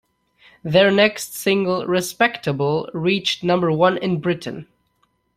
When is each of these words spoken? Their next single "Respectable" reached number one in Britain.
Their 0.63 0.89
next 0.89 1.35
single 1.35 1.85
"Respectable" 1.85 2.89
reached 2.91 3.43
number 3.43 3.71
one 3.71 3.97
in 3.99 4.19
Britain. 4.19 4.65